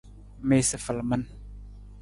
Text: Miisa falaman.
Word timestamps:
Miisa 0.47 0.77
falaman. 0.85 1.23